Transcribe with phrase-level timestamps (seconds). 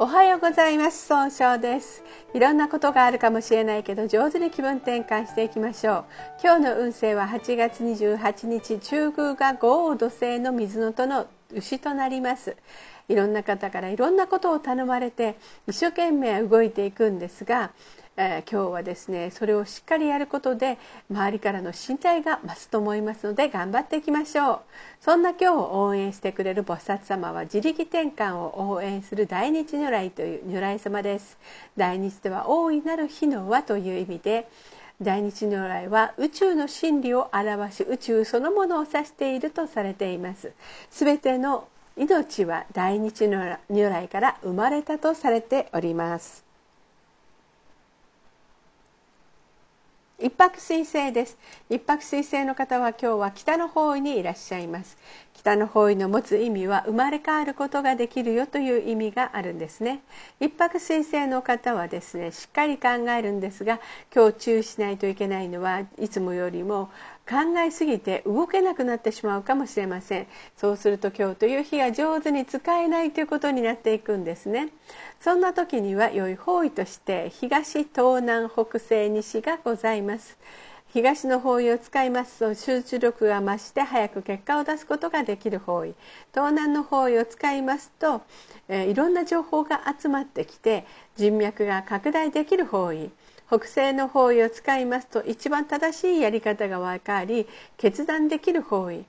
[0.00, 1.06] おはようございます。
[1.06, 2.02] 総称です。
[2.34, 6.04] いろんなことがあるかもしれないけど上手に気分転換していきましょう。
[6.42, 12.56] 今日の運勢は8月28日中宮が豪雨土星の水のとの牛となります。
[13.08, 17.72] いろんな方からいろんなことを頼まれて一生懸命動いていくんですが
[18.16, 20.78] えー、今日はですねそれをしっかりやることで
[21.10, 24.60] 周りからの信頼が増すと思いますので頑張っていきましょう。
[25.00, 31.36] そんな今日を応援してくれる菩薩様は自力転換を応援する大日如来という如来様です。
[31.76, 34.48] 大日では大いなる火の輪という意味で
[35.02, 40.52] 大日如来は宇宙の真理を表し宇宙そのものを指しているとされています。
[40.90, 46.43] すべての命は大日如来から生まれたとされております。
[50.24, 51.36] 一泊水星です。
[51.68, 54.96] 一泊水星の方は今日は北の方位にいらっしゃいます。
[55.34, 60.00] 北の方位の持つ意味は生まれ変わることができるよという意味があるんですね。
[60.40, 63.80] 一泊水星の方はですねしっかり考えるんですが
[64.14, 66.88] 今日注意しないといけないのはいつもよりも
[67.28, 70.26] 考えすぎて動けなくなってしまうかもしれません。
[70.56, 74.68] そうすると今日という日が上手に使えないということになっていくんですね。
[75.20, 80.38] そんな時には良い方位として東東南北西西がございます。
[80.92, 85.94] 東の方位を使いますと集中力が増して早く結果を出すことができる方位。
[86.32, 88.22] 東南の方位を使いますと、
[88.68, 90.86] えー、いろんな情報が集まってきて
[91.16, 93.10] 人脈が拡大できる方位。
[93.58, 99.04] 北西の方位を使いますと一番正しいやり方が分かり決断できる方位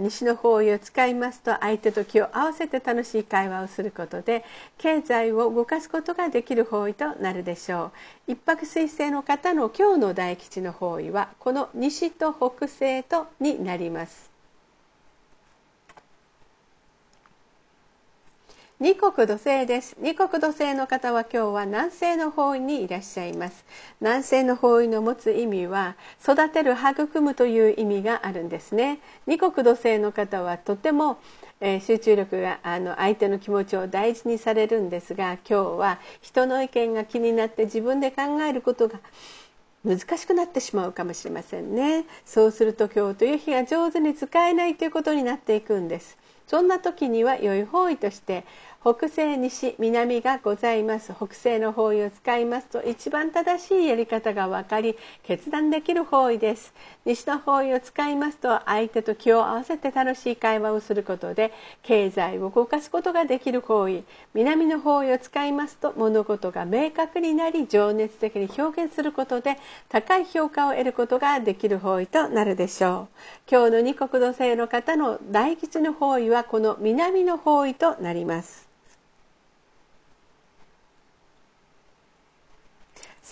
[0.00, 4.44] 西の方位を使いますと相手と気を合わせて楽しい会話をすることで
[4.78, 7.92] 経済を動かすことができる方位となるでしょ
[8.28, 8.32] う。
[8.32, 14.31] 一泊水星の方の今日の大吉の方位はこの西と北西とになります。
[18.82, 19.96] 二国土星です。
[20.00, 23.64] 二国土星の方は今日は南西の方位にいらっしゃいます。
[24.00, 28.98] 南西の方位の持つ意味は育てる育むという意味があるんですね。
[29.28, 31.18] 二国土星の方はとても
[31.60, 38.98] えー、集中力があの相手の気持ちを大事にされるんですが今日は人の意見が気になって自分で考えることが
[39.84, 42.04] 難しくなってしまうかもしれませんね。
[42.24, 46.18] そうすると今日という日が上手に使えないということになっていくんです。
[46.46, 48.44] そんな時には良い方位として
[48.84, 51.12] 北西西南がございます。
[51.14, 56.74] 北西の方位を使いますと一番正しいやり方が分かり決断できる方位です。
[57.04, 61.52] 西の方位を使いますと相手と気を合わせて楽しい会話をすることで
[61.84, 64.02] 経済を動かすことができる方位。
[64.34, 69.58] 南の方位を使いますと物事が明確になり情熱的に表現することで
[69.90, 73.08] 高い評価を得ることができる方位となるでしょう。
[73.48, 78.71] 今日の二国土星の方の大吉の方位はこの南の方位となります。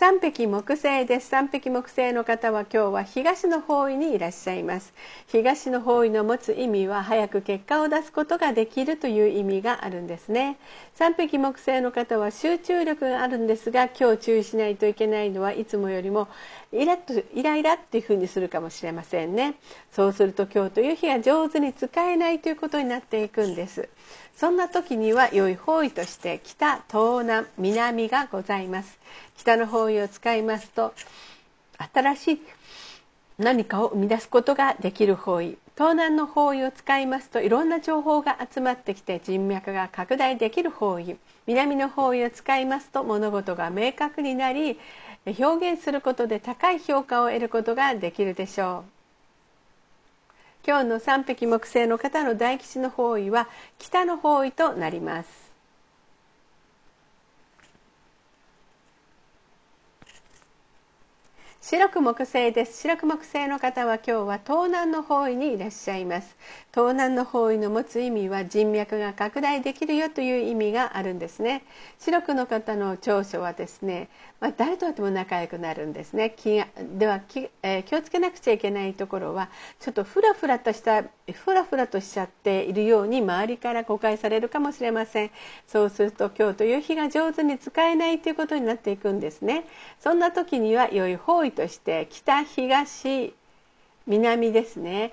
[0.00, 1.28] 三匹木星です。
[1.28, 4.94] 三匹木星の方は今日は東の方位にいらっしゃいます。
[5.26, 10.56] 東の方位の持つ意味は早く結果を出すことができるという意味があるんですね。
[10.94, 16.28] 三匹木星の方は集中力があるんですが今日注意しないといけないのはいつもよりも
[16.72, 19.56] イラッとイライラっていうふうにするかもしれませんね。
[19.92, 23.90] そうすると今日という日が上手に使えないということになっていくんです。
[24.36, 28.98] そんな時には良い方位として北東南南がございます。
[29.36, 30.94] 北の方位を使いますと
[31.92, 32.42] 新しい
[33.38, 35.56] 何かを生み出すことができる方位。
[35.74, 41.16] 東南の方位を使いますといろんな情報が集まってきて人脈が拡大できる方位。
[41.46, 44.78] 南の方位を使いますと物事が明確になり
[45.26, 48.99] 表現することで高い評価を得ることができるでしょう。
[50.66, 53.48] 今日の三匹木星の方の大吉の方位は
[53.78, 55.49] 北の方位となります。
[61.70, 62.80] 白く木星です。
[62.80, 66.36] 白く木星の方は今日は東南の方位にいらっしゃいます。
[66.74, 71.62] 東南の方位の持つ意味は人脈が拡大できるよという意味があるんですね。
[72.00, 74.08] 白くの方の長所はですね、
[74.40, 76.34] まあ、誰と会っても仲良くなるんですね。
[76.36, 76.66] 気が
[76.98, 85.30] では気、えー、気をつけなくちゃいけないところはちょっとフラフラとしたフラフラとしちゃっているように周りから誤解されるかもしれません。
[85.68, 89.66] そうすると今日という日が上手に使えないということになっていくんですね。
[90.00, 93.34] そんな時には良い方位として北東
[94.06, 95.12] 南ですね。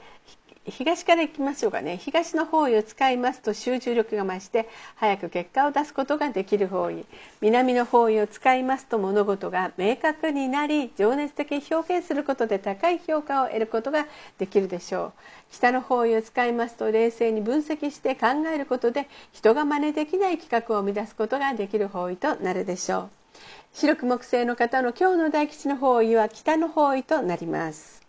[0.65, 1.97] 東からいきましょうかね。
[1.97, 7.05] 東の方位を使いますと集中力が増して早く結果を出すことができる方位。
[7.41, 14.07] 南の方位を使いますと物事が明確になり情熱的に表現することで高い評価を得ることが
[14.37, 15.13] できるでしょう。
[15.51, 23.26] 北の方位を使いますと冷静に分析して考えることで人が真似できない企画を生み出すことができる方位となるでしょう。
[23.73, 28.06] 白く木製の方の今日の大吉の方位は北の方位となります。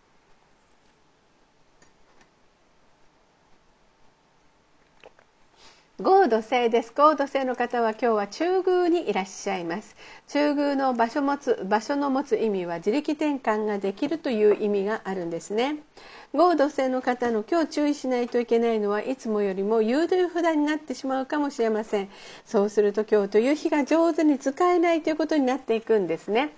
[6.01, 6.93] 合土星です。
[6.95, 9.97] 合土星の方は今日は中宮にいらっしゃいます。
[10.29, 15.79] 中宮の場所持つ場所の持つ意味は自力転換ができるという意味があるんですね。
[16.33, 22.09] 合土星の方の今日注意しないといけないのはいつもよりも誘導札になってしまうかもしれません。
[22.45, 26.51] そうすると今日という日が上手に使えないということになっていくんですね。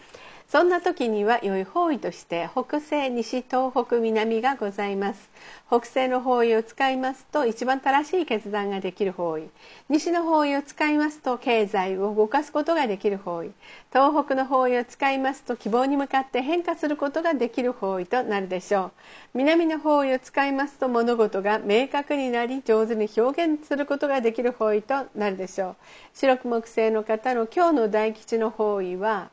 [0.50, 5.30] そんな時には良い方位として北西西東北南がございます。
[5.68, 9.48] 北西の方位を使いますと一番正しい決断ができる方位。
[9.88, 13.52] 西の方位を使いますと経済を動かすことができる方位。
[13.92, 18.92] 東北の方位を使いますと希望に向かって変化することができる方位となるでしょう。
[19.34, 25.76] 南の方位を使いますと物事が明確になり上手に表現することができる方位となるでしょう。
[26.14, 29.30] 白く木星の方の今日の大吉の方位は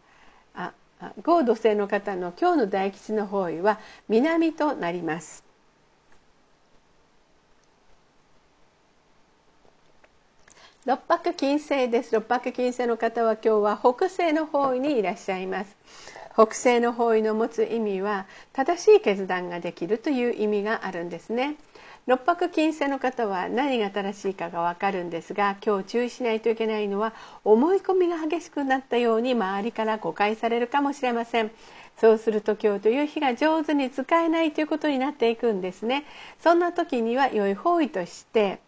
[1.23, 5.43] 合土星の方の今日の大吉の方位は南となります。
[10.85, 12.15] 六白金星です。
[12.15, 15.75] 六白金星の方は今日は北西の方位にいらっしゃいます。
[16.33, 21.57] 北西の方位の持つ意味は正しい決断ができるという意味があるんですね。
[22.07, 27.13] 六白金星の方は何が正しいかがわかるんですが今日注意しないといけないのは
[27.43, 31.51] 思い込みが激しくなったように周りから誤解されるかもしれません。
[31.99, 36.05] そうすると今日という日が上手に使えないということになっていくんですね。
[36.39, 38.59] そんな時には良い方位として、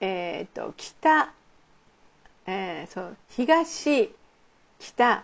[0.00, 1.32] えーと、北、
[2.46, 4.06] えー、そう東
[4.78, 5.22] 北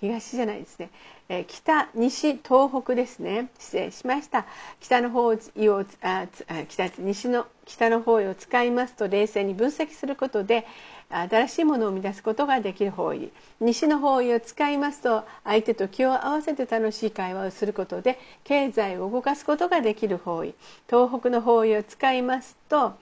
[0.00, 0.90] 東じゃないですね。
[1.28, 3.50] え北西東北ですね。
[3.58, 4.46] 失礼しました。
[4.80, 6.26] 北の方位をあ
[6.68, 10.66] 北西の北の方を使いますと冷静に分析することで
[11.10, 13.30] 新しいものを生み出すことができる方位。
[13.60, 20.54] 西の方位を使いますと相手と気を合わせて楽しい会話をすることで経済を動かすことができる方位。
[20.88, 22.94] 東北の方位を使いますと、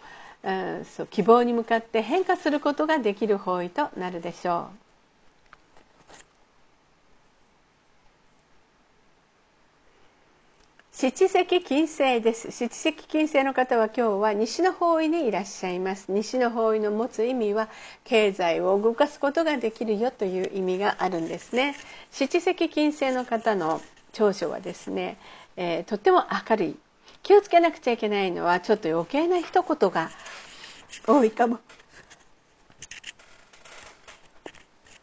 [0.45, 4.86] う、そう希望に向かって変化することができる方位となるでしょう。
[10.99, 12.51] 七石金星です。
[12.51, 16.11] 七石金星の方は今日は西の方位にいらっしゃいます。
[16.11, 17.69] 西の方位の持つ意味は
[18.05, 21.75] 経済を動かすことができるよという意味があるんですね。
[22.11, 23.83] 七石金星の方の
[24.15, 25.19] 長所はですね、
[25.59, 26.77] えー、とっても明るい。
[27.23, 30.09] 気をつけなくちゃいけないのはちょっと余計な一言が
[31.07, 31.59] 多いかも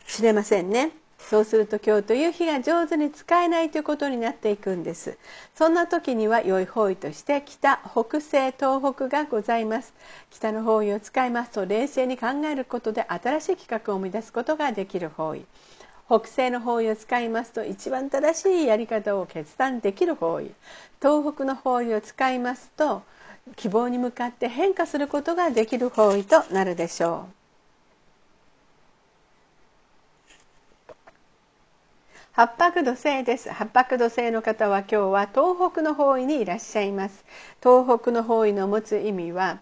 [0.08, 1.03] しれませんね。
[1.34, 5.18] そうすると今日という日が上手に使えないということになっていくんです。
[5.56, 9.96] そんな時には良い方位として北北西東北がございます。
[10.30, 15.44] 北の方位を使いますと冷静に考えることで新しい企画を生み出すことができる方位。
[16.08, 20.52] 北西の方位を使いますと一番正しいやり方を決断できる方位。
[21.02, 23.02] 東北の方位を使いますと
[23.56, 27.43] 希望に向かって変化することができる方位となるでしょう。
[32.36, 33.52] 八白土星です。
[33.52, 37.24] 八白土星の方は今日は東北の方位にいらっしゃいます。
[37.62, 39.60] 東北の方位の持つ意味は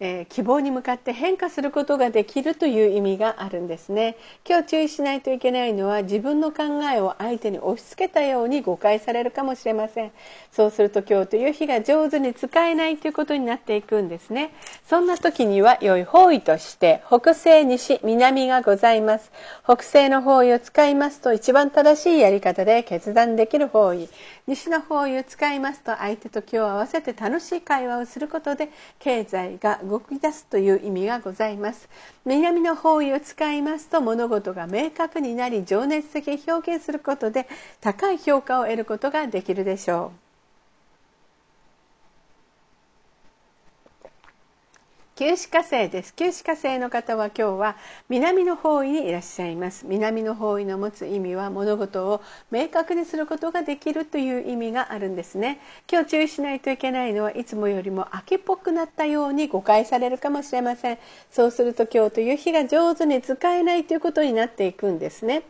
[0.00, 4.16] えー、希望に向かって変化することができるという意味があるんですね。
[4.46, 10.10] 今日注意しないといけないのは自分の考えを相手に押し付けたように誤解されるかもしれません。
[10.50, 14.52] そうすると今日という日が上手に使えないということになっていくんですね。
[14.84, 19.30] そんな時には良い方位として北西西南がございます。
[19.62, 24.08] 北西の方位を使いますと一番正しいやり方で決断できる方位。
[24.46, 31.88] 西の方位を使いますと相手と気を合わせて楽しい会話をすることで経済が動き出すという意味がございます。
[32.26, 37.48] 南の方位を使いますと物事が明確になり情熱的に表現することで
[37.80, 40.23] 高い評価を得ることができるでしょう。
[45.16, 46.12] 旧歯科生です。
[46.16, 47.76] 旧歯科生の方は今日は
[48.08, 49.86] 南の方位にいらっしゃいます。
[49.86, 55.60] 南の方位の持つ意味は物事を明確にすることができるという意味があるんですね。
[55.88, 60.98] 今日注意しないといけないのはいつもよりも秋っぽくなったように誤解されるかもしれません。
[61.30, 65.44] そうすると今日という日が上手に使えないということになっていくんですね。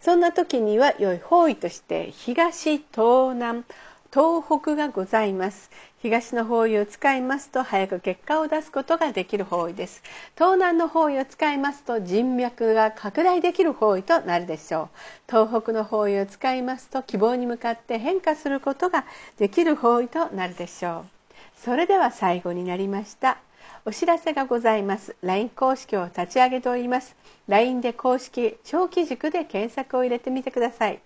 [0.00, 3.64] そんな時には良い方位として東東南。
[4.12, 5.70] 東北がございます。
[6.02, 10.02] 東の方位を使いますと早く結果を出すことができる方位です。
[10.34, 14.88] 東南の方位を使いますと人脈が拡大できる方位となるでしょう。
[15.30, 19.06] 東北の方位を使いますと希望に向かって変化することが
[19.38, 21.20] できる方位となるでしょう。
[21.54, 23.38] それでは最後になりました
[23.86, 25.16] お知らせがございます。
[25.22, 27.16] LINE 公式を立ち上げております。
[27.48, 31.00] LINE で公式長期軸で検索を入れてみてください。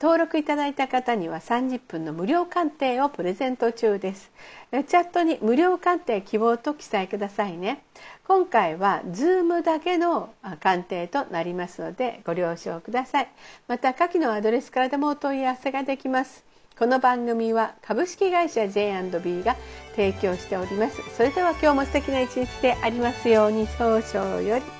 [0.00, 4.30] 登録いただいた方には30分の無料鑑定をプレゼント中です。
[4.70, 7.82] チャットに無料鑑定希望と記載くださいね。
[8.28, 13.28] 今回は Zoom だけの鑑定となりますのでご了承ください。
[13.66, 16.49] また下記のアドレスからでもお問い合わせができます。
[16.80, 19.54] この番組は株式会社 J&B が
[19.96, 20.96] 提供しております。
[21.14, 24.79] それでは今日も素敵な一日でありますように少々より。